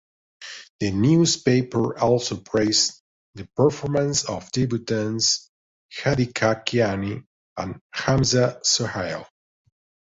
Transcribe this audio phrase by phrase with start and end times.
[0.79, 2.99] The newspaper also praised
[3.35, 5.47] the performance of debutants
[5.95, 7.23] Hadiqa Kiani
[7.55, 9.27] and Hamza Sohail.